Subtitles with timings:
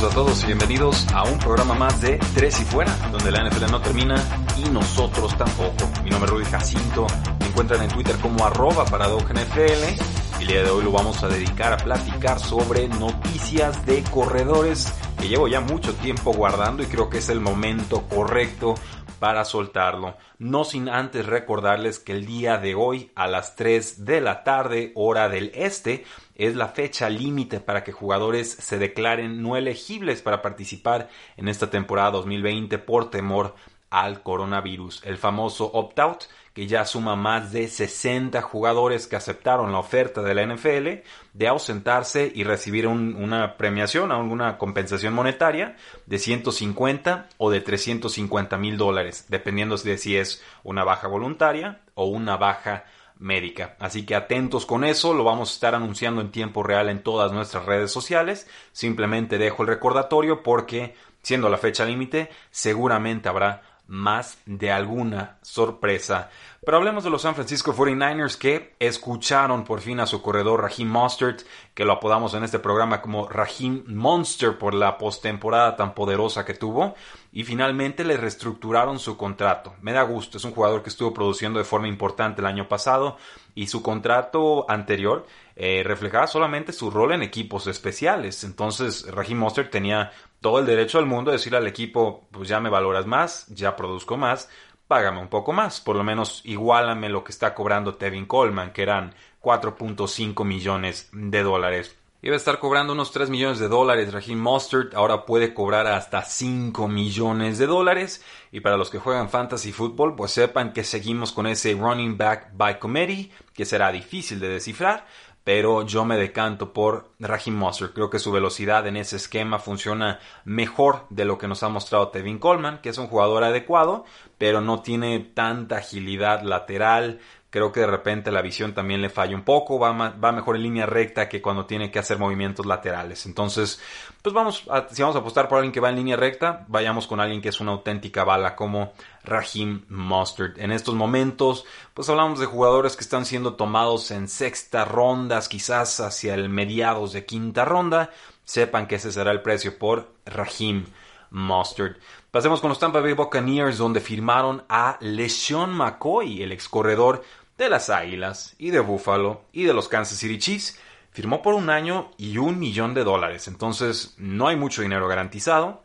[0.00, 3.44] Saludos a todos y bienvenidos a un programa más de Tres y Fuera, donde la
[3.44, 4.16] NFL no termina
[4.56, 5.90] y nosotros tampoco.
[6.02, 7.06] Mi nombre es Rudy Jacinto,
[7.38, 10.40] me encuentran en Twitter como arroba NFL.
[10.40, 15.28] El día de hoy lo vamos a dedicar a platicar sobre noticias de corredores que
[15.28, 18.76] llevo ya mucho tiempo guardando y creo que es el momento correcto
[19.18, 20.16] para soltarlo.
[20.38, 24.92] No sin antes recordarles que el día de hoy a las 3 de la tarde,
[24.94, 26.04] hora del este,
[26.40, 31.68] es la fecha límite para que jugadores se declaren no elegibles para participar en esta
[31.68, 33.54] temporada 2020 por temor
[33.90, 35.02] al coronavirus.
[35.04, 36.24] El famoso opt-out
[36.54, 41.48] que ya suma más de 60 jugadores que aceptaron la oferta de la NFL de
[41.48, 49.26] ausentarse y recibir una premiación, alguna compensación monetaria de 150 o de 350 mil dólares,
[49.28, 52.84] dependiendo de si es una baja voluntaria o una baja
[53.20, 53.76] médica.
[53.78, 57.30] Así que atentos con eso, lo vamos a estar anunciando en tiempo real en todas
[57.32, 58.48] nuestras redes sociales.
[58.72, 66.30] Simplemente dejo el recordatorio porque, siendo la fecha límite, seguramente habrá más de alguna sorpresa.
[66.64, 70.88] Pero hablemos de los San Francisco 49ers que escucharon por fin a su corredor Raheem
[70.88, 71.40] Mostert,
[71.74, 76.54] que lo apodamos en este programa como Raheem Monster por la postemporada tan poderosa que
[76.54, 76.94] tuvo,
[77.32, 79.74] y finalmente le reestructuraron su contrato.
[79.80, 83.16] Me da gusto, es un jugador que estuvo produciendo de forma importante el año pasado
[83.56, 88.44] y su contrato anterior eh, reflejaba solamente su rol en equipos especiales.
[88.44, 92.60] Entonces Raheem Mostert tenía todo el derecho del mundo de decirle al equipo, pues ya
[92.60, 94.48] me valoras más, ya produzco más,
[94.88, 98.82] págame un poco más, por lo menos igualame lo que está cobrando Tevin Coleman, que
[98.82, 101.96] eran 4.5 millones de dólares.
[102.22, 106.20] Iba a estar cobrando unos 3 millones de dólares Raheem Mustard, ahora puede cobrar hasta
[106.20, 108.22] 5 millones de dólares.
[108.52, 112.50] Y para los que juegan fantasy football, pues sepan que seguimos con ese running back
[112.52, 115.06] by committee, que será difícil de descifrar,
[115.44, 117.94] pero yo me decanto por Raheem Mostert.
[117.94, 122.08] Creo que su velocidad en ese esquema funciona mejor de lo que nos ha mostrado
[122.08, 124.04] Tevin Coleman, que es un jugador adecuado,
[124.38, 129.34] pero no tiene tanta agilidad lateral, Creo que de repente la visión también le falla
[129.34, 133.26] un poco, va, va mejor en línea recta que cuando tiene que hacer movimientos laterales.
[133.26, 133.80] Entonces,
[134.22, 137.08] pues vamos, a, si vamos a apostar por alguien que va en línea recta, vayamos
[137.08, 138.92] con alguien que es una auténtica bala como
[139.24, 140.60] Raheem Mustard.
[140.60, 145.98] En estos momentos, pues hablamos de jugadores que están siendo tomados en sexta rondas, quizás
[145.98, 148.10] hacia el mediados de quinta ronda.
[148.44, 150.86] Sepan que ese será el precio por Raheem
[151.30, 151.96] Mustard.
[152.30, 157.24] Pasemos con los Tampa Bay Buccaneers, donde firmaron a LeSean McCoy, el ex corredor
[157.60, 160.80] de las Águilas y de Buffalo y de los Kansas City Chiefs.
[161.12, 163.48] Firmó por un año y un millón de dólares.
[163.48, 165.82] Entonces no hay mucho dinero garantizado.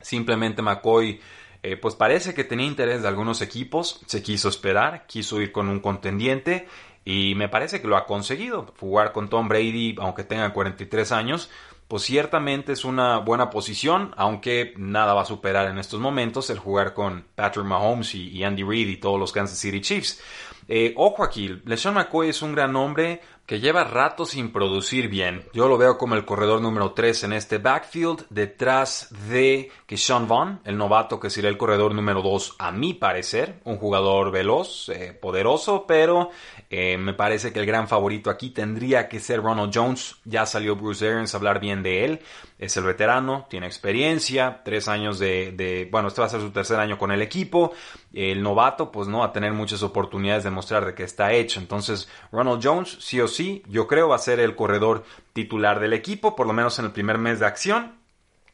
[0.00, 1.20] Simplemente McCoy
[1.62, 4.02] eh, pues parece que tenía interés de algunos equipos.
[4.06, 6.68] Se quiso esperar, quiso ir con un contendiente
[7.06, 8.74] y me parece que lo ha conseguido.
[8.78, 11.48] Jugar con Tom Brady, aunque tenga 43 años,
[11.88, 16.58] pues ciertamente es una buena posición, aunque nada va a superar en estos momentos el
[16.58, 20.20] jugar con Patrick Mahomes y, Andy Reid y todos los Kansas City Chiefs.
[20.68, 25.44] Eh, ojo aquí, LeSean McCoy es un gran nombre que lleva rato sin producir bien.
[25.52, 30.60] Yo lo veo como el corredor número 3 en este backfield, detrás de Sean Vaughn,
[30.64, 33.60] el novato que sería el corredor número 2 a mi parecer.
[33.64, 36.30] Un jugador veloz, eh, poderoso, pero
[36.70, 40.16] eh, me parece que el gran favorito aquí tendría que ser Ronald Jones.
[40.24, 42.20] Ya salió Bruce Arians a hablar bien de él.
[42.58, 46.80] Es el veterano, tiene experiencia, tres años de, bueno, este va a ser su tercer
[46.80, 47.72] año con el equipo.
[48.12, 51.60] El novato, pues no va a tener muchas oportunidades de mostrar de que está hecho.
[51.60, 55.92] Entonces, Ronald Jones, sí o sí, yo creo va a ser el corredor titular del
[55.92, 58.03] equipo, por lo menos en el primer mes de acción.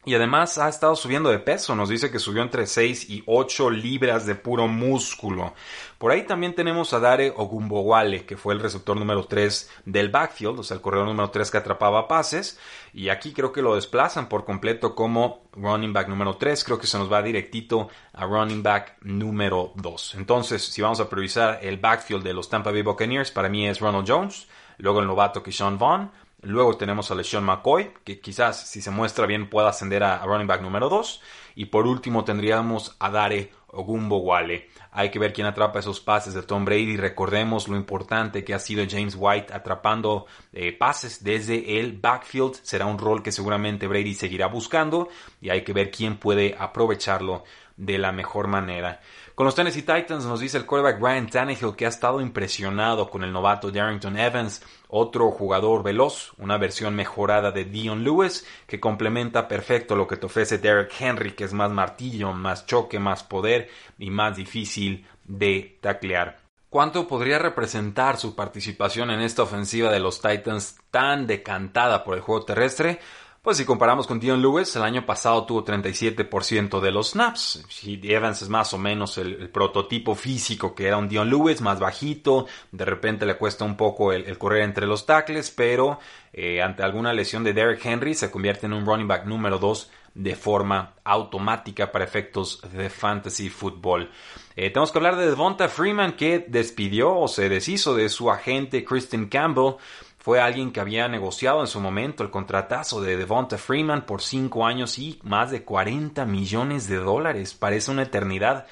[0.03, 3.69] Y además ha estado subiendo de peso, nos dice que subió entre 6 y 8
[3.69, 5.53] libras de puro músculo.
[5.99, 10.59] Por ahí también tenemos a Dare Ogumbowale, que fue el receptor número 3 del backfield,
[10.59, 12.59] o sea, el corredor número 3 que atrapaba pases.
[12.93, 16.63] Y aquí creo que lo desplazan por completo como running back número 3.
[16.63, 20.15] Creo que se nos va directito a running back número 2.
[20.15, 23.79] Entonces, si vamos a priorizar el backfield de los Tampa Bay Buccaneers, para mí es
[23.79, 24.47] Ronald Jones,
[24.79, 26.09] luego el novato Keyshawn Vaughn,
[26.43, 30.47] Luego tenemos a LeSean McCoy, que quizás si se muestra bien pueda ascender a, running
[30.47, 31.21] back número 2.
[31.55, 34.69] Y por último tendríamos a Dare Ogumbo Wale.
[34.91, 36.97] Hay que ver quién atrapa esos pases de Tom Brady.
[36.97, 42.55] Recordemos lo importante que ha sido James White atrapando eh, pases desde el backfield.
[42.63, 45.09] Será un rol que seguramente Brady seguirá buscando
[45.41, 47.43] y hay que ver quién puede aprovecharlo
[47.77, 48.99] de la mejor manera.
[49.35, 53.23] Con los Tennessee Titans nos dice el quarterback Ryan Tannehill que ha estado impresionado con
[53.23, 59.47] el novato Darrington Evans, otro jugador veloz, una versión mejorada de Dion Lewis que complementa
[59.47, 63.69] perfecto lo que te ofrece Derek Henry, que es más martillo, más choque, más poder
[63.97, 66.39] y más difícil de taclear.
[66.69, 72.21] ¿Cuánto podría representar su participación en esta ofensiva de los Titans tan decantada por el
[72.21, 72.99] juego terrestre?
[73.43, 77.65] Pues si comparamos con Dion Lewis, el año pasado tuvo 37% de los snaps.
[77.83, 82.45] Evans es más o menos el, prototipo físico que era un Dion Lewis, más bajito,
[82.71, 85.97] de repente le cuesta un poco el, correr entre los tackles, pero
[86.31, 89.89] eh, ante alguna lesión de Derek Henry se convierte en un running back número 2
[90.13, 94.11] de forma automática para efectos de fantasy football.
[94.55, 98.83] Eh, tenemos que hablar de Devonta Freeman que despidió o se deshizo de su agente
[98.83, 99.77] Kristen Campbell
[100.21, 104.67] fue alguien que había negociado en su momento el contratazo de Devonta Freeman por 5
[104.67, 107.55] años y más de 40 millones de dólares.
[107.55, 108.67] Parece una eternidad,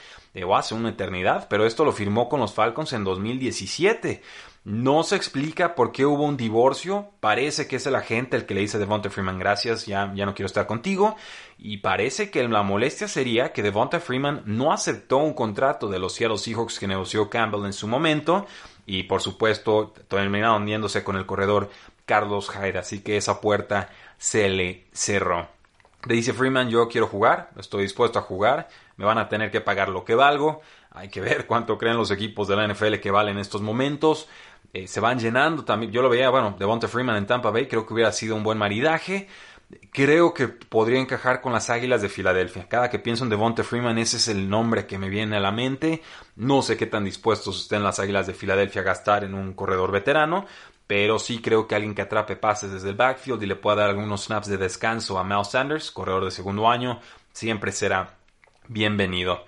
[0.45, 4.21] o hace una eternidad, pero esto lo firmó con los Falcons en 2017.
[4.63, 7.09] No se explica por qué hubo un divorcio.
[7.19, 10.27] Parece que es el agente el que le dice a Devonta Freeman gracias, ya, ya
[10.27, 11.15] no quiero estar contigo.
[11.57, 16.13] Y parece que la molestia sería que Devonta Freeman no aceptó un contrato de los
[16.13, 18.45] Seattle Seahawks que negoció Campbell en su momento
[18.89, 21.69] y por supuesto terminado hundiéndose con el corredor
[22.07, 25.47] Carlos Hyde, así que esa puerta se le cerró.
[26.07, 29.61] Le dice Freeman, yo quiero jugar, estoy dispuesto a jugar, me van a tener que
[29.61, 33.11] pagar lo que valgo, hay que ver cuánto creen los equipos de la NFL que
[33.11, 34.27] valen en estos momentos,
[34.73, 37.85] eh, se van llenando también, yo lo veía, bueno, Devonta Freeman en Tampa Bay, creo
[37.85, 39.27] que hubiera sido un buen maridaje,
[39.91, 42.67] creo que podría encajar con las Águilas de Filadelfia.
[42.67, 45.51] Cada que pienso en Devonta Freeman, ese es el nombre que me viene a la
[45.51, 46.01] mente.
[46.35, 49.91] No sé qué tan dispuestos estén las Águilas de Filadelfia a gastar en un corredor
[49.91, 50.45] veterano,
[50.87, 53.89] pero sí creo que alguien que atrape pases desde el backfield y le pueda dar
[53.89, 56.99] algunos snaps de descanso a Mel Sanders, corredor de segundo año,
[57.31, 58.17] siempre será
[58.67, 59.45] bienvenido.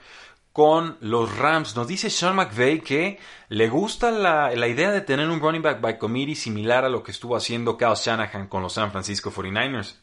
[0.53, 3.17] Con los Rams, nos dice Sean McVay que
[3.47, 7.01] le gusta la, la idea de tener un running back by committee similar a lo
[7.01, 9.95] que estuvo haciendo Kyle Shanahan con los San Francisco 49ers.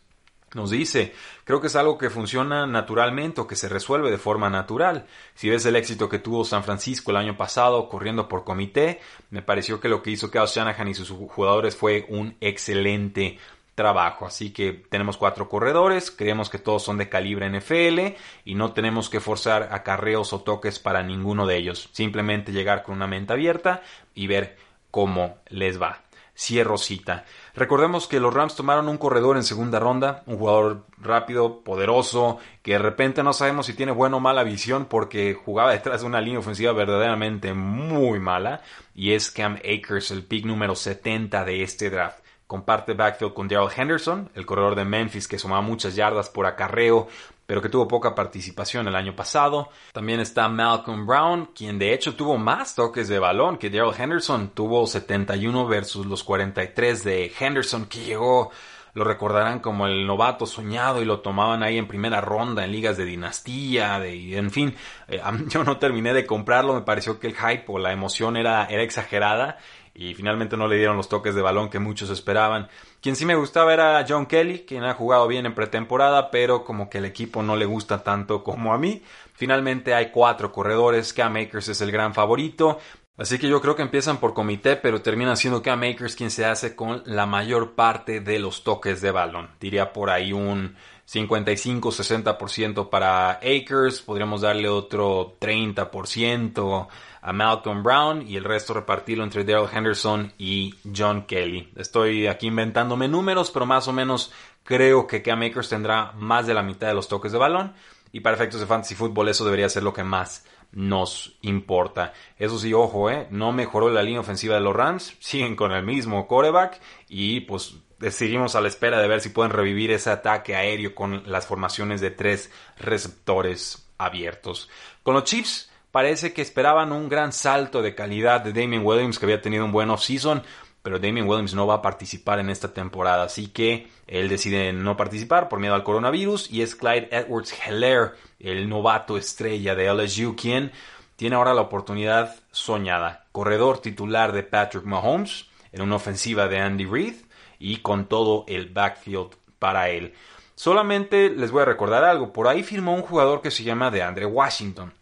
[0.54, 1.12] Nos dice,
[1.44, 5.06] creo que es algo que funciona naturalmente o que se resuelve de forma natural.
[5.34, 9.00] Si ves el éxito que tuvo San Francisco el año pasado corriendo por comité,
[9.30, 13.38] me pareció que lo que hizo Kyle Shanahan y sus jugadores fue un excelente
[13.74, 14.26] trabajo.
[14.26, 19.08] Así que tenemos cuatro corredores, creemos que todos son de calibre NFL y no tenemos
[19.10, 21.88] que forzar acarreos o toques para ninguno de ellos.
[21.92, 23.82] Simplemente llegar con una mente abierta
[24.14, 24.56] y ver
[24.90, 26.07] cómo les va.
[26.38, 27.24] Cierro cita.
[27.56, 32.74] Recordemos que los Rams tomaron un corredor en segunda ronda, un jugador rápido, poderoso, que
[32.74, 36.20] de repente no sabemos si tiene buena o mala visión porque jugaba detrás de una
[36.20, 38.62] línea ofensiva verdaderamente muy mala,
[38.94, 42.20] y es Cam Akers, el pick número 70 de este draft.
[42.46, 47.08] Comparte backfield con Daryl Henderson, el corredor de Memphis que sumaba muchas yardas por acarreo,
[47.48, 49.70] pero que tuvo poca participación el año pasado.
[49.94, 54.50] También está Malcolm Brown, quien de hecho tuvo más toques de balón que Daryl Henderson.
[54.50, 58.50] Tuvo 71 versus los 43 de Henderson, que llegó,
[58.92, 62.98] lo recordarán como el novato soñado y lo tomaban ahí en primera ronda en ligas
[62.98, 64.76] de dinastía, de, en fin.
[65.08, 68.66] Eh, yo no terminé de comprarlo, me pareció que el hype o la emoción era,
[68.66, 69.56] era exagerada
[69.98, 72.68] y finalmente no le dieron los toques de balón que muchos esperaban.
[73.02, 76.88] Quien sí me gustaba era John Kelly, quien ha jugado bien en pretemporada, pero como
[76.88, 79.02] que el equipo no le gusta tanto como a mí.
[79.34, 82.78] Finalmente hay cuatro corredores, Cam Akers es el gran favorito,
[83.16, 86.44] Así que yo creo que empiezan por comité, pero termina siendo Cam Akers quien se
[86.44, 89.50] hace con la mayor parte de los toques de balón.
[89.58, 90.76] Diría por ahí un
[91.08, 96.86] 55-60% para Akers, podríamos darle otro 30%
[97.28, 101.70] a Malcolm Brown y el resto repartirlo entre Daryl Henderson y John Kelly.
[101.76, 104.32] Estoy aquí inventándome números, pero más o menos
[104.64, 107.74] creo que Cam Akers tendrá más de la mitad de los toques de balón
[108.12, 112.14] y para efectos de fantasy fútbol eso debería ser lo que más nos importa.
[112.38, 113.26] Eso sí, ojo, ¿eh?
[113.30, 116.80] no mejoró la línea ofensiva de los Rams, siguen con el mismo coreback
[117.10, 117.74] y pues
[118.08, 122.00] seguimos a la espera de ver si pueden revivir ese ataque aéreo con las formaciones
[122.00, 124.70] de tres receptores abiertos.
[125.02, 125.68] Con los Chiefs
[125.98, 129.72] parece que esperaban un gran salto de calidad de Damien Williams que había tenido un
[129.72, 130.44] buen off-season,
[130.80, 134.96] pero Damien Williams no va a participar en esta temporada, así que él decide no
[134.96, 140.36] participar por miedo al coronavirus y es Clyde Edwards Heller, el novato estrella de LSU,
[140.36, 140.70] quien
[141.16, 146.84] tiene ahora la oportunidad soñada, corredor titular de Patrick Mahomes en una ofensiva de Andy
[146.84, 147.16] Reid
[147.58, 150.14] y con todo el backfield para él.
[150.54, 154.26] Solamente les voy a recordar algo, por ahí firmó un jugador que se llama DeAndre
[154.26, 154.92] Washington.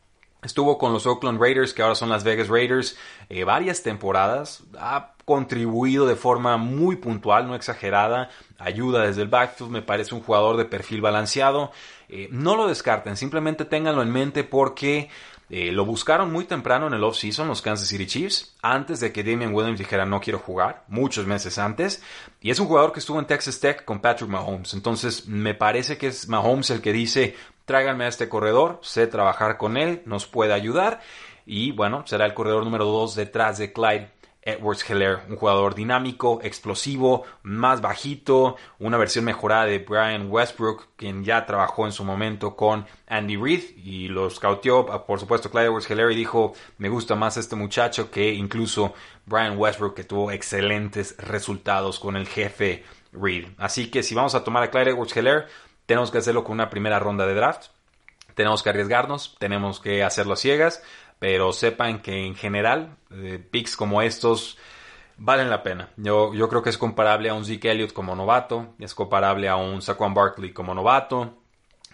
[0.46, 2.96] Estuvo con los Oakland Raiders, que ahora son las Vegas Raiders,
[3.28, 4.62] eh, varias temporadas.
[4.78, 8.30] Ha contribuido de forma muy puntual, no exagerada.
[8.56, 11.72] Ayuda desde el backfield, me parece un jugador de perfil balanceado.
[12.08, 15.10] Eh, no lo descarten, simplemente ténganlo en mente porque
[15.50, 19.24] eh, lo buscaron muy temprano en el offseason los Kansas City Chiefs, antes de que
[19.24, 22.04] Damian Williams dijera no quiero jugar, muchos meses antes.
[22.40, 24.74] Y es un jugador que estuvo en Texas Tech con Patrick Mahomes.
[24.74, 27.34] Entonces me parece que es Mahomes el que dice
[27.66, 31.00] tráiganme a este corredor, sé trabajar con él, nos puede ayudar.
[31.44, 34.10] Y bueno, será el corredor número 2 detrás de Clyde
[34.46, 41.24] Edwards Heller, un jugador dinámico, explosivo, más bajito, una versión mejorada de Brian Westbrook, quien
[41.24, 45.66] ya trabajó en su momento con Andy Reid y lo scouteó, ah, por supuesto, Clyde
[45.66, 48.94] Edwards Heller y dijo, me gusta más este muchacho que incluso
[49.26, 53.48] Brian Westbrook, que tuvo excelentes resultados con el jefe Reid.
[53.58, 55.46] Así que si vamos a tomar a Clyde Edwards Heller,
[55.86, 57.68] tenemos que hacerlo con una primera ronda de draft.
[58.34, 60.82] Tenemos que arriesgarnos, tenemos que hacerlo ciegas
[61.18, 64.58] pero sepan que en general eh, picks como estos
[65.16, 65.90] valen la pena.
[65.96, 69.56] Yo, yo creo que es comparable a un Zeke Elliott como novato, es comparable a
[69.56, 71.38] un Saquon Barkley como novato.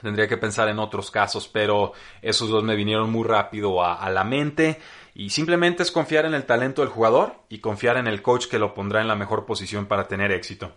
[0.00, 4.10] Tendría que pensar en otros casos, pero esos dos me vinieron muy rápido a, a
[4.10, 4.80] la mente.
[5.14, 8.58] Y simplemente es confiar en el talento del jugador y confiar en el coach que
[8.58, 10.72] lo pondrá en la mejor posición para tener éxito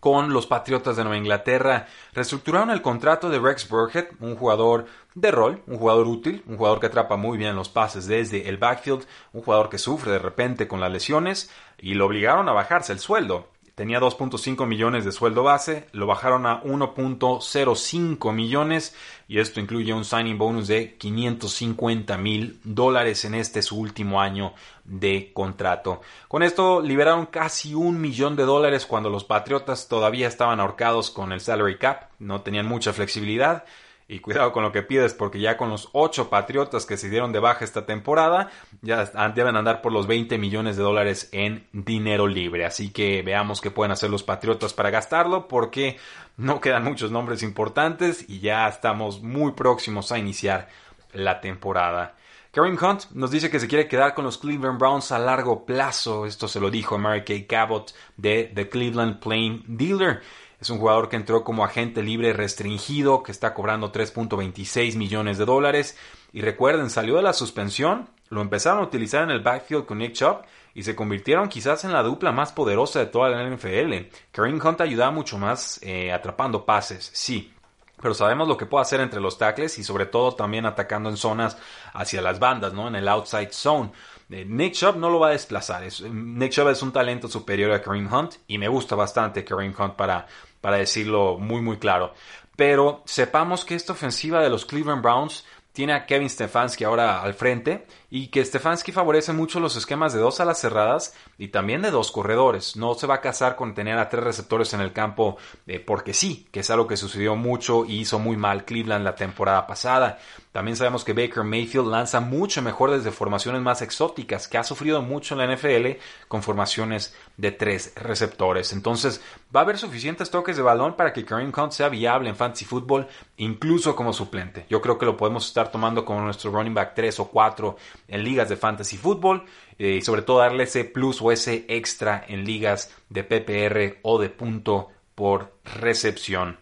[0.00, 1.86] con los Patriotas de Nueva Inglaterra.
[2.12, 6.80] Reestructuraron el contrato de Rex Burkhead, un jugador de rol, un jugador útil, un jugador
[6.80, 10.66] que atrapa muy bien los pases desde el backfield, un jugador que sufre de repente
[10.66, 13.48] con las lesiones y lo obligaron a bajarse el sueldo.
[13.80, 18.94] Tenía 2.5 millones de sueldo base, lo bajaron a 1.05 millones
[19.26, 24.52] y esto incluye un signing bonus de 550 mil dólares en este su último año
[24.84, 26.02] de contrato.
[26.28, 31.32] Con esto liberaron casi un millón de dólares cuando los Patriotas todavía estaban ahorcados con
[31.32, 33.64] el salary cap, no tenían mucha flexibilidad
[34.10, 37.30] y cuidado con lo que pides porque ya con los ocho Patriotas que se dieron
[37.30, 38.50] de baja esta temporada,
[38.82, 42.66] ya deben andar por los 20 millones de dólares en dinero libre.
[42.66, 45.96] Así que veamos qué pueden hacer los Patriotas para gastarlo porque
[46.36, 50.68] no quedan muchos nombres importantes y ya estamos muy próximos a iniciar
[51.12, 52.16] la temporada.
[52.50, 56.26] Kareem Hunt nos dice que se quiere quedar con los Cleveland Browns a largo plazo.
[56.26, 60.20] Esto se lo dijo Mary Kay Cabot de The Cleveland Plain Dealer.
[60.60, 65.46] Es un jugador que entró como agente libre restringido, que está cobrando 3.26 millones de
[65.46, 65.96] dólares.
[66.32, 70.12] Y recuerden, salió de la suspensión, lo empezaron a utilizar en el backfield con Nick
[70.12, 70.42] Chubb
[70.74, 74.08] y se convirtieron quizás en la dupla más poderosa de toda la NFL.
[74.30, 77.52] Kareem Hunt ayudaba mucho más eh, atrapando pases, sí,
[78.00, 81.16] pero sabemos lo que puede hacer entre los tackles y sobre todo también atacando en
[81.16, 81.58] zonas
[81.92, 82.88] hacia las bandas, ¿no?
[82.88, 83.90] En el outside zone.
[84.30, 85.82] Eh, Nick Chubb no lo va a desplazar.
[86.10, 89.94] Nick Chubb es un talento superior a Kareem Hunt y me gusta bastante Kareem Hunt
[89.94, 90.26] para,
[90.60, 92.14] para decirlo muy muy claro.
[92.56, 97.34] Pero sepamos que esta ofensiva de los Cleveland Browns tiene a Kevin Stefanski ahora al
[97.34, 101.92] frente y que Stefanski favorece mucho los esquemas de dos alas cerradas y también de
[101.92, 102.76] dos corredores.
[102.76, 105.36] No se va a casar con tener a tres receptores en el campo
[105.66, 109.14] eh, porque sí, que es algo que sucedió mucho y hizo muy mal Cleveland la
[109.14, 110.18] temporada pasada.
[110.52, 115.00] También sabemos que Baker Mayfield lanza mucho mejor desde formaciones más exóticas, que ha sufrido
[115.00, 118.72] mucho en la NFL con formaciones de tres receptores.
[118.72, 119.22] Entonces,
[119.54, 122.64] va a haber suficientes toques de balón para que Kareem Hunt sea viable en fantasy
[122.64, 124.66] football, incluso como suplente.
[124.68, 127.76] Yo creo que lo podemos estar tomando como nuestro running back 3 o 4
[128.08, 129.44] en ligas de fantasy football
[129.78, 134.18] eh, y sobre todo darle ese plus o ese extra en ligas de PPR o
[134.18, 136.58] de punto por recepción.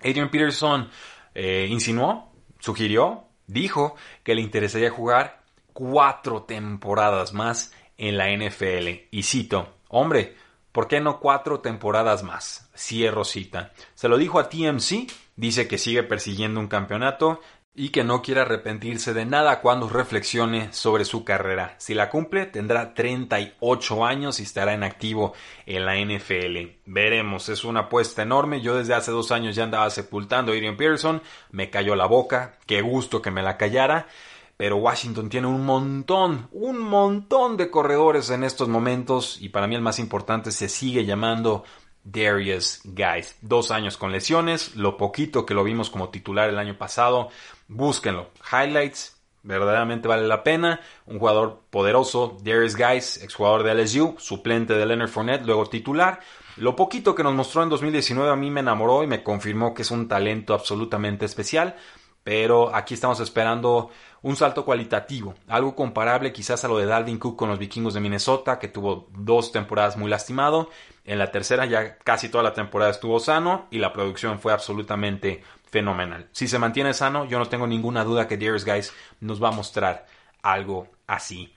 [0.00, 0.90] Adrian Peterson
[1.34, 9.08] eh, insinuó, sugirió dijo que le interesaría jugar cuatro temporadas más en la NFL.
[9.10, 10.36] Y cito, hombre,
[10.70, 12.70] ¿por qué no cuatro temporadas más?
[12.76, 13.72] Cierro cita.
[13.94, 17.40] Se lo dijo a TMC, dice que sigue persiguiendo un campeonato
[17.78, 21.76] y que no quiere arrepentirse de nada cuando reflexione sobre su carrera.
[21.78, 25.32] Si la cumple, tendrá 38 años y estará en activo
[25.64, 26.80] en la NFL.
[26.86, 28.60] Veremos, es una apuesta enorme.
[28.60, 32.58] Yo desde hace dos años ya andaba sepultando a Adrian Pearson, me cayó la boca,
[32.66, 34.08] qué gusto que me la callara.
[34.56, 39.76] Pero Washington tiene un montón, un montón de corredores en estos momentos y para mí
[39.76, 41.62] el más importante se sigue llamando
[42.02, 43.36] Darius Guys.
[43.40, 47.28] Dos años con lesiones, lo poquito que lo vimos como titular el año pasado,
[47.68, 48.30] búsquenlo.
[48.50, 50.80] Highlights, verdaderamente vale la pena.
[51.06, 56.20] Un jugador poderoso, Darius Guys, exjugador de LSU, suplente de Leonard Fournette, luego titular.
[56.56, 59.82] Lo poquito que nos mostró en 2019 a mí me enamoró y me confirmó que
[59.82, 61.76] es un talento absolutamente especial.
[62.24, 67.36] Pero aquí estamos esperando un salto cualitativo, algo comparable quizás a lo de Dalvin Cook
[67.36, 70.68] con los vikingos de Minnesota, que tuvo dos temporadas muy lastimado,
[71.04, 75.42] En la tercera ya casi toda la temporada estuvo sano y la producción fue absolutamente
[75.70, 76.28] fenomenal.
[76.32, 79.52] Si se mantiene sano, yo no tengo ninguna duda que Darius Guys nos va a
[79.52, 80.06] mostrar
[80.42, 81.54] algo así.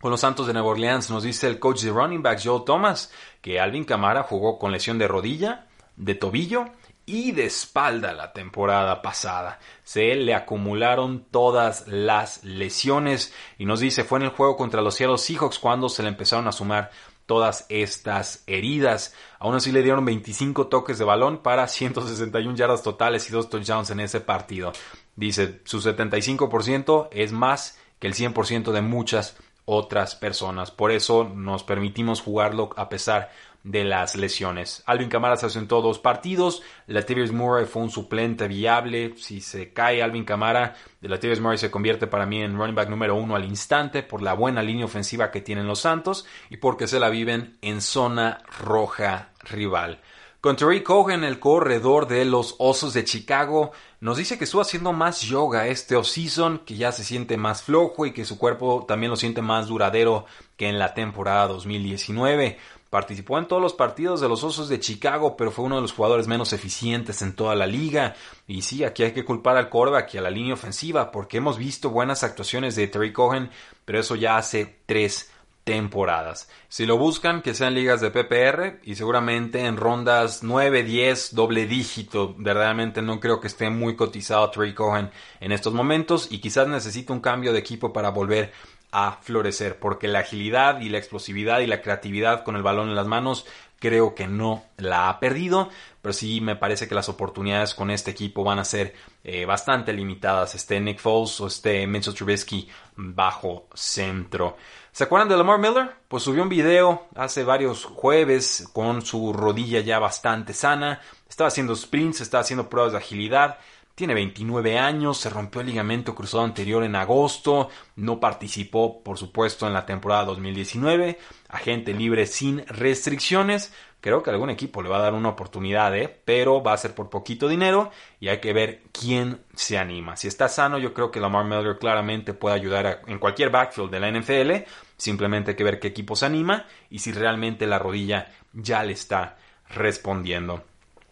[0.00, 3.12] Con los Santos de Nueva Orleans nos dice el coach de running backs Joe Thomas
[3.40, 6.66] que Alvin Camara jugó con lesión de rodilla, de tobillo
[7.04, 9.58] y de espalda la temporada pasada.
[9.82, 14.94] Se le acumularon todas las lesiones y nos dice fue en el juego contra los
[14.94, 16.90] Seattle Seahawks cuando se le empezaron a sumar
[17.28, 19.14] todas estas heridas.
[19.38, 23.90] Aún así le dieron 25 toques de balón para 161 yardas totales y dos touchdowns
[23.90, 24.72] en ese partido.
[25.14, 30.70] Dice, su 75% es más que el 100% de muchas otras personas.
[30.70, 33.30] Por eso nos permitimos jugarlo a pesar
[33.64, 34.82] de las lesiones.
[34.86, 36.62] Alvin Kamara se ausentó dos partidos.
[36.86, 39.14] Latavius Murray fue un suplente viable.
[39.16, 43.14] Si se cae Alvin Kamara, Latavius Murray se convierte para mí en running back número
[43.16, 47.00] uno al instante por la buena línea ofensiva que tienen los Santos y porque se
[47.00, 50.00] la viven en zona roja rival.
[50.40, 54.92] Con Terry Cohen, el corredor de los Osos de Chicago, nos dice que estuvo haciendo
[54.92, 59.10] más yoga este off-season, que ya se siente más flojo y que su cuerpo también
[59.10, 62.56] lo siente más duradero que en la temporada 2019.
[62.90, 65.92] Participó en todos los partidos de los Osos de Chicago, pero fue uno de los
[65.92, 68.14] jugadores menos eficientes en toda la liga.
[68.46, 71.58] Y sí, aquí hay que culpar al quarterback y a la línea ofensiva, porque hemos
[71.58, 73.50] visto buenas actuaciones de Terry Cohen,
[73.84, 75.30] pero eso ya hace tres
[75.68, 76.48] temporadas.
[76.68, 81.66] Si lo buscan, que sean ligas de PPR y seguramente en rondas 9, 10, doble
[81.66, 82.34] dígito.
[82.38, 87.12] Verdaderamente no creo que esté muy cotizado Trey Cohen en estos momentos y quizás necesite
[87.12, 88.50] un cambio de equipo para volver
[88.90, 92.96] a florecer, porque la agilidad y la explosividad y la creatividad con el balón en
[92.96, 93.46] las manos
[93.78, 95.68] creo que no la ha perdido,
[96.02, 99.92] pero sí me parece que las oportunidades con este equipo van a ser eh, bastante
[99.92, 104.56] limitadas, esté Nick Foles o esté Mitchell Trubisky bajo centro.
[104.90, 105.90] ¿Se acuerdan de Lamar Miller?
[106.08, 111.76] Pues subió un video hace varios jueves con su rodilla ya bastante sana, estaba haciendo
[111.76, 113.58] sprints, estaba haciendo pruebas de agilidad,
[113.98, 119.66] tiene 29 años, se rompió el ligamento cruzado anterior en agosto, no participó, por supuesto,
[119.66, 121.18] en la temporada 2019,
[121.48, 123.74] agente libre sin restricciones.
[124.00, 126.16] Creo que algún equipo le va a dar una oportunidad, ¿eh?
[126.24, 130.16] pero va a ser por poquito dinero y hay que ver quién se anima.
[130.16, 133.98] Si está sano, yo creo que Lamar Miller claramente puede ayudar en cualquier backfield de
[133.98, 134.70] la NFL.
[134.96, 138.92] Simplemente hay que ver qué equipo se anima y si realmente la rodilla ya le
[138.92, 140.67] está respondiendo.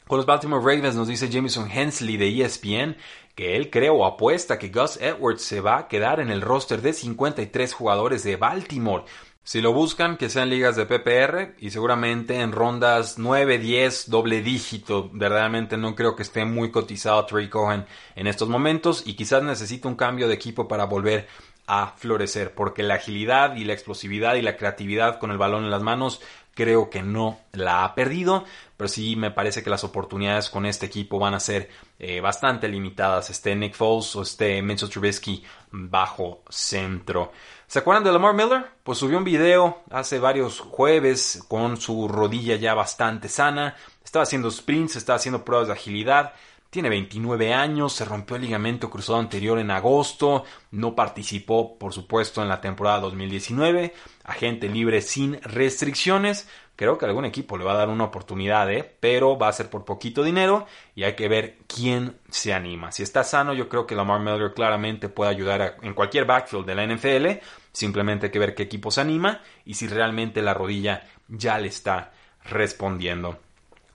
[0.09, 2.97] Con los Baltimore Ravens nos dice Jameson Hensley de ESPN
[3.35, 6.81] que él cree o apuesta que Gus Edwards se va a quedar en el roster
[6.81, 9.03] de 53 jugadores de Baltimore.
[9.43, 14.43] Si lo buscan, que sean ligas de PPR y seguramente en rondas 9, 10, doble
[14.43, 15.11] dígito.
[15.13, 19.89] Verdaderamente no creo que esté muy cotizado Trey Cohen en estos momentos y quizás necesite
[19.89, 21.27] un cambio de equipo para volver
[21.67, 25.71] a florecer, porque la agilidad y la explosividad y la creatividad con el balón en
[25.71, 26.21] las manos
[26.57, 28.45] creo que no la ha perdido,
[28.77, 32.67] pero sí me parece que las oportunidades con este equipo van a ser eh, bastante
[32.67, 37.31] limitadas, esté Nick Foles o esté Mitchell Trubisky bajo centro.
[37.67, 38.65] ¿Se acuerdan de Lamar Miller?
[38.83, 44.51] Pues subió un video hace varios jueves con su rodilla ya bastante sana, estaba haciendo
[44.51, 46.33] sprints, estaba haciendo pruebas de agilidad,
[46.71, 52.43] tiene 29 años, se rompió el ligamento cruzado anterior en agosto, no participó, por supuesto,
[52.43, 56.49] en la temporada 2019, agente libre sin restricciones.
[56.75, 58.97] Creo que algún equipo le va a dar una oportunidad, ¿eh?
[59.01, 62.93] pero va a ser por poquito dinero y hay que ver quién se anima.
[62.93, 66.75] Si está sano, yo creo que Lamar Miller claramente puede ayudar en cualquier backfield de
[66.75, 67.43] la NFL.
[67.73, 71.69] Simplemente hay que ver qué equipo se anima y si realmente la rodilla ya le
[71.69, 72.13] está
[72.45, 73.46] respondiendo.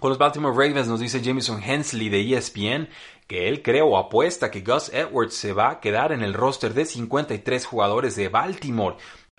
[0.02, 2.90] Con los Baltimore Ravens nos dice Jameson Hensley de ESPN
[3.28, 6.74] que él cree o apuesta que Gus Edwards se va a quedar en el roster
[6.74, 8.96] de 53 jugadores de Baltimore.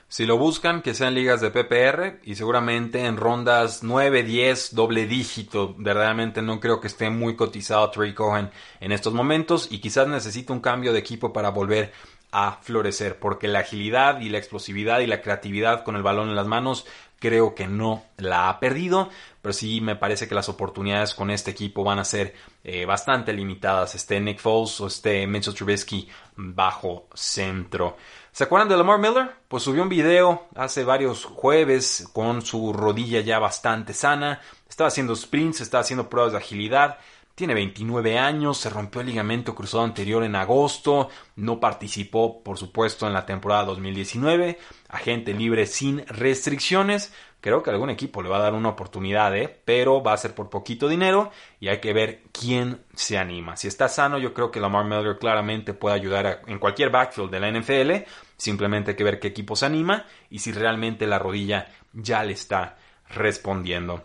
[0.06, 5.06] Si lo buscan, que sean ligas de PPR y seguramente en rondas 9, 10, doble
[5.06, 5.74] dígito.
[5.76, 10.52] Verdaderamente no creo que esté muy cotizado Trey Cohen en estos momentos y quizás necesite
[10.52, 11.92] un cambio de equipo para volver
[12.30, 16.36] a florecer, porque la agilidad y la explosividad y la creatividad con el balón en
[16.36, 16.86] las manos
[17.22, 19.08] creo que no la ha perdido,
[19.42, 23.32] pero sí me parece que las oportunidades con este equipo van a ser eh, bastante
[23.32, 27.96] limitadas, esté Nick Foles o esté Mitchell Trubisky bajo centro.
[28.30, 29.30] ¿Se acuerdan de Lamar Miller?
[29.48, 35.14] Pues subió un video hace varios jueves con su rodilla ya bastante sana, estaba haciendo
[35.16, 36.98] sprints, estaba haciendo pruebas de agilidad,
[37.34, 43.06] tiene 29 años, se rompió el ligamento cruzado anterior en agosto, no participó, por supuesto,
[43.06, 47.12] en la temporada 2019, agente libre sin restricciones.
[47.40, 49.60] Creo que algún equipo le va a dar una oportunidad, ¿eh?
[49.64, 53.56] pero va a ser por poquito dinero y hay que ver quién se anima.
[53.56, 57.40] Si está sano, yo creo que Lamar Miller claramente puede ayudar en cualquier backfield de
[57.40, 58.08] la NFL.
[58.36, 62.34] Simplemente hay que ver qué equipo se anima y si realmente la rodilla ya le
[62.34, 62.76] está
[63.08, 64.04] respondiendo.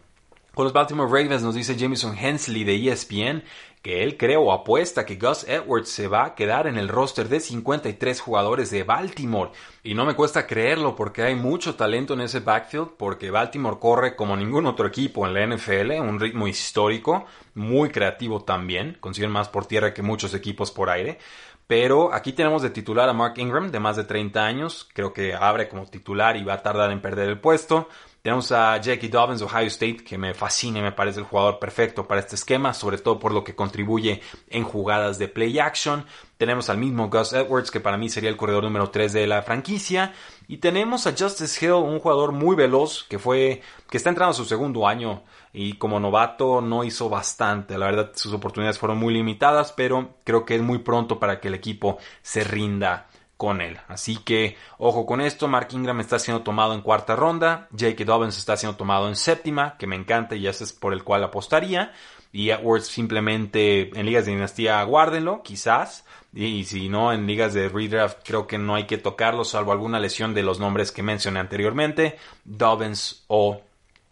[0.57, 3.43] Con los Baltimore Ravens nos dice Jameson Hensley de ESPN
[3.83, 7.29] que él cree o apuesta que Gus Edwards se va a quedar en el roster
[7.29, 9.51] de 53 jugadores de Baltimore.
[9.83, 14.15] Y no me cuesta creerlo porque hay mucho talento en ese backfield porque Baltimore corre
[14.15, 19.49] como ningún otro equipo en la NFL, un ritmo histórico, muy creativo también, consiguen más
[19.49, 21.19] por tierra que muchos equipos por aire.
[21.67, 24.89] Pero aquí tenemos de titular a Mark Ingram, de más de 30 años.
[24.93, 27.89] Creo que abre como titular y va a tardar en perder el puesto.
[28.21, 31.59] Tenemos a Jackie Dobbins de Ohio State, que me fascina y me parece el jugador
[31.59, 36.05] perfecto para este esquema, sobre todo por lo que contribuye en jugadas de play action.
[36.37, 39.43] Tenemos al mismo Gus Edwards, que para mí sería el corredor número 3 de la
[39.43, 40.13] franquicia.
[40.47, 44.35] Y tenemos a Justice Hill, un jugador muy veloz, que fue, que está entrando a
[44.35, 47.77] su segundo año y como novato no hizo bastante.
[47.77, 51.47] La verdad, sus oportunidades fueron muy limitadas, pero creo que es muy pronto para que
[51.47, 53.79] el equipo se rinda con él.
[53.87, 58.37] Así que ojo con esto, Mark Ingram está siendo tomado en cuarta ronda, Jake Dobbins
[58.37, 61.93] está siendo tomado en séptima, que me encanta y ese es por el cual apostaría.
[62.33, 66.05] Y Edwards simplemente en ligas de dinastía guárdenlo, quizás.
[66.33, 69.99] Y si no, en ligas de redraft creo que no hay que tocarlo, salvo alguna
[69.99, 73.61] lesión de los nombres que mencioné anteriormente, Dobbins o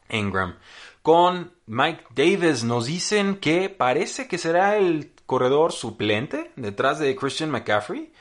[0.09, 0.55] Ingram.
[1.01, 7.51] Con Mike Davis nos dicen que parece que será el corredor suplente detrás de Christian
[7.51, 8.11] McCaffrey.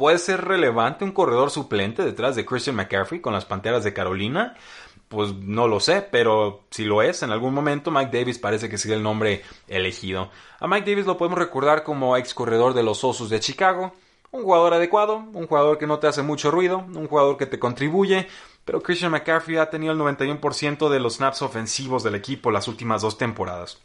[0.00, 4.56] ¿Puede ser relevante un corredor suplente detrás de Christian McCaffrey con las Panteras de Carolina?
[5.08, 8.78] Pues no lo sé, pero si lo es, en algún momento Mike Davis parece que
[8.78, 10.30] sería el nombre elegido.
[10.58, 13.92] A Mike Davis lo podemos recordar como ex corredor de los Osos de Chicago.
[14.30, 17.58] Un jugador adecuado, un jugador que no te hace mucho ruido, un jugador que te
[17.58, 18.26] contribuye,
[18.64, 23.02] pero Christian McCaffrey ha tenido el 91% de los snaps ofensivos del equipo las últimas
[23.02, 23.82] dos temporadas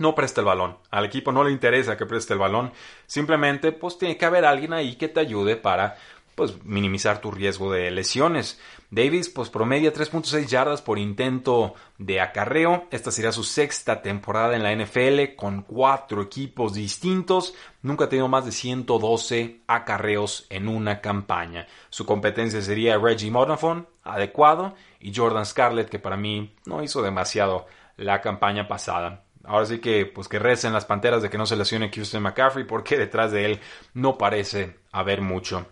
[0.00, 0.78] no presta el balón.
[0.90, 2.72] Al equipo no le interesa que preste el balón.
[3.06, 5.96] Simplemente, pues tiene que haber alguien ahí que te ayude para
[6.34, 8.58] pues minimizar tu riesgo de lesiones.
[8.90, 12.88] Davis pues promedia 3.6 yardas por intento de acarreo.
[12.90, 17.52] Esta sería su sexta temporada en la NFL con cuatro equipos distintos.
[17.82, 21.66] Nunca ha tenido más de 112 acarreos en una campaña.
[21.90, 27.66] Su competencia sería Reggie Monafon, adecuado, y Jordan Scarlett, que para mí no hizo demasiado
[27.98, 29.24] la campaña pasada.
[29.44, 32.64] Ahora sí que, pues que recen las panteras de que no se lesione Houston McCaffrey
[32.64, 33.60] porque detrás de él
[33.94, 35.66] no parece haber mucho.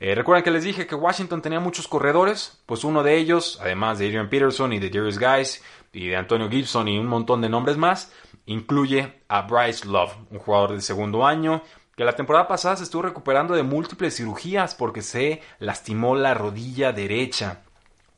[0.00, 3.98] Eh, recuerden que les dije que Washington tenía muchos corredores, pues uno de ellos, además
[3.98, 7.48] de Adrian Peterson y de Darius Guys y de Antonio Gibson y un montón de
[7.48, 8.12] nombres más,
[8.46, 11.62] incluye a Bryce Love, un jugador de segundo año
[11.96, 16.92] que la temporada pasada se estuvo recuperando de múltiples cirugías porque se lastimó la rodilla
[16.92, 17.62] derecha.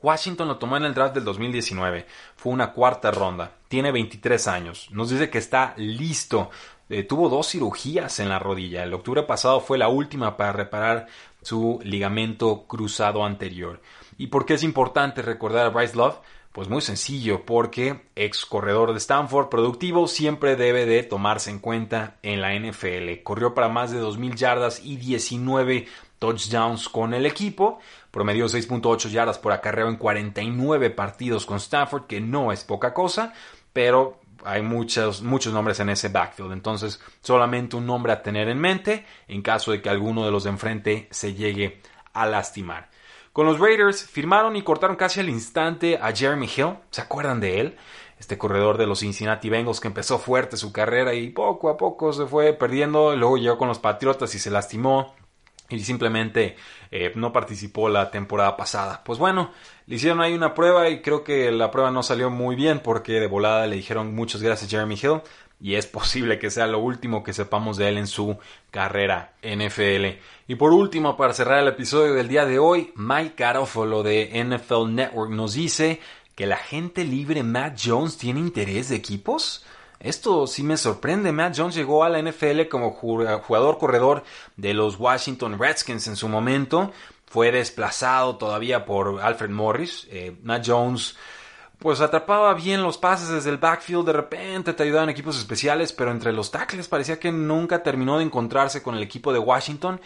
[0.01, 2.07] Washington lo tomó en el draft del 2019.
[2.37, 3.53] Fue una cuarta ronda.
[3.75, 4.89] Tiene 23 años.
[4.93, 6.49] Nos dice que está listo.
[6.89, 8.85] Eh, tuvo dos cirugías en la rodilla.
[8.85, 11.09] El octubre pasado fue la última para reparar
[11.43, 13.81] su ligamento cruzado anterior.
[14.17, 16.21] ¿Y por qué es importante recordar a Bryce Love?
[16.53, 22.15] Pues muy sencillo, porque ex corredor de Stanford productivo siempre debe de tomarse en cuenta
[22.23, 23.25] en la NFL.
[23.25, 25.89] Corrió para más de 2.000 yardas y 19
[26.21, 27.81] touchdowns con el equipo,
[28.13, 33.35] promedió 6.8 yardas por acarreo en 49 partidos con Stanford, que no es poca cosa,
[33.75, 38.59] pero hay muchos, muchos nombres en ese backfield, entonces solamente un nombre a tener en
[38.59, 41.83] mente en caso de que alguno de los de enfrente se llegue
[42.13, 42.89] a lastimar.
[43.33, 47.61] Con los Raiders firmaron y cortaron casi al instante a Jeremy Hill, ¿se acuerdan de
[47.61, 47.77] él?
[48.19, 52.13] Este corredor de los Cincinnati Bengals que empezó fuerte su carrera y poco a poco
[52.13, 55.17] se fue perdiendo, luego llegó con los Patriotas y se lastimó,
[55.70, 56.57] y simplemente
[56.90, 59.03] eh, no participó la temporada pasada.
[59.05, 59.50] Pues bueno,
[59.87, 63.14] le hicieron ahí una prueba y creo que la prueba no salió muy bien porque
[63.14, 65.22] de volada le dijeron muchas gracias Jeremy Hill
[65.61, 68.37] y es posible que sea lo último que sepamos de él en su
[68.70, 70.18] carrera NFL.
[70.46, 74.94] Y por último, para cerrar el episodio del día de hoy, Mike Garofalo de NFL
[74.94, 76.00] Network nos dice
[76.35, 79.64] que la gente libre Matt Jones tiene interés de equipos.
[80.05, 81.33] Esto sí me sorprende.
[81.33, 84.23] Matt Jones llegó a la NFL como jugador corredor
[84.57, 86.93] de los Washington Redskins en su momento.
[87.25, 90.07] Fue desplazado todavía por Alfred Morris.
[90.11, 91.17] Eh, Matt Jones
[91.79, 95.93] pues atrapaba bien los pases desde el backfield, de repente te ayudaba en equipos especiales,
[95.93, 100.01] pero entre los tackles parecía que nunca terminó de encontrarse con el equipo de Washington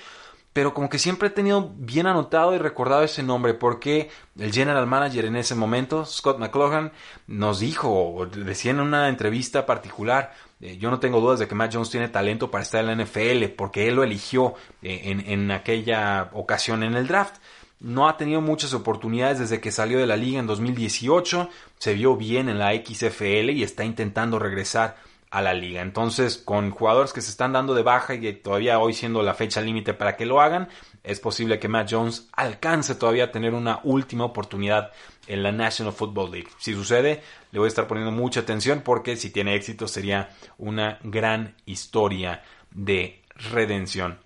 [0.58, 4.88] pero como que siempre he tenido bien anotado y recordado ese nombre porque el general
[4.88, 6.90] manager en ese momento, Scott McLaughlin,
[7.28, 11.74] nos dijo, decía en una entrevista particular, eh, yo no tengo dudas de que Matt
[11.74, 15.52] Jones tiene talento para estar en la NFL porque él lo eligió eh, en, en
[15.52, 17.36] aquella ocasión en el draft.
[17.78, 22.16] No ha tenido muchas oportunidades desde que salió de la liga en 2018, se vio
[22.16, 24.96] bien en la XFL y está intentando regresar
[25.30, 25.82] a la liga.
[25.82, 29.60] Entonces, con jugadores que se están dando de baja y todavía hoy siendo la fecha
[29.60, 30.68] límite para que lo hagan,
[31.04, 34.92] es posible que Matt Jones alcance todavía a tener una última oportunidad
[35.26, 36.48] en la National Football League.
[36.58, 40.98] Si sucede, le voy a estar poniendo mucha atención porque si tiene éxito sería una
[41.02, 44.18] gran historia de redención.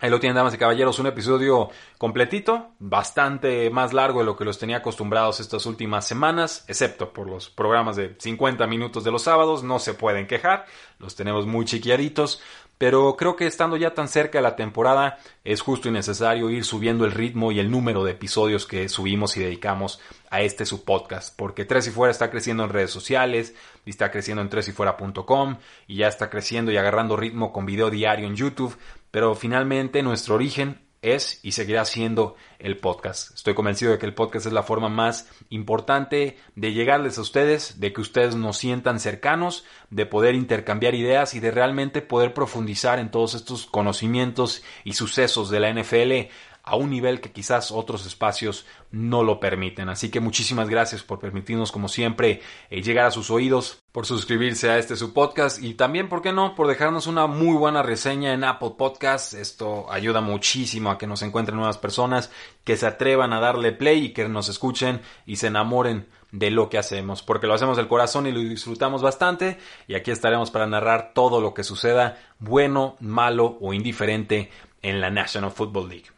[0.00, 4.44] Ahí lo tienen, damas y caballeros, un episodio completito, bastante más largo de lo que
[4.44, 9.22] los tenía acostumbrados estas últimas semanas, excepto por los programas de 50 minutos de los
[9.22, 10.66] sábados, no se pueden quejar,
[11.00, 12.40] los tenemos muy chiquiaditos,
[12.78, 16.64] pero creo que estando ya tan cerca de la temporada es justo y necesario ir
[16.64, 20.84] subiendo el ritmo y el número de episodios que subimos y dedicamos a este su
[20.84, 23.52] podcast, porque Tres y Fuera está creciendo en redes sociales,
[23.88, 25.56] y está creciendo en tresyfuera.com
[25.86, 28.76] y ya está creciendo y agarrando ritmo con video diario en YouTube,
[29.10, 33.34] pero finalmente nuestro origen es y seguirá siendo el podcast.
[33.34, 37.78] Estoy convencido de que el podcast es la forma más importante de llegarles a ustedes,
[37.78, 42.98] de que ustedes nos sientan cercanos, de poder intercambiar ideas y de realmente poder profundizar
[42.98, 46.32] en todos estos conocimientos y sucesos de la NFL
[46.68, 49.88] a un nivel que quizás otros espacios no lo permiten.
[49.88, 54.70] Así que muchísimas gracias por permitirnos, como siempre, eh, llegar a sus oídos, por suscribirse
[54.70, 58.32] a este su podcast y también, ¿por qué no?, por dejarnos una muy buena reseña
[58.32, 59.34] en Apple Podcasts.
[59.34, 62.30] Esto ayuda muchísimo a que nos encuentren nuevas personas
[62.64, 66.68] que se atrevan a darle play y que nos escuchen y se enamoren de lo
[66.68, 70.66] que hacemos, porque lo hacemos del corazón y lo disfrutamos bastante y aquí estaremos para
[70.66, 74.50] narrar todo lo que suceda, bueno, malo o indiferente
[74.82, 76.17] en la National Football League.